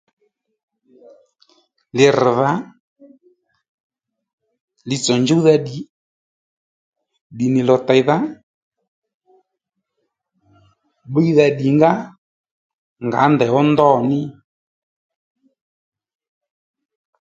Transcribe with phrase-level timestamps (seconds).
[1.95, 2.51] Li rr̀dha,
[4.87, 5.79] li-tsò djúwdha ddì,
[7.31, 8.17] ddì nì lò tèydha,
[11.11, 11.91] bbiydha ddìngǎ
[13.05, 14.21] ngǎ ndèy ó ndô ní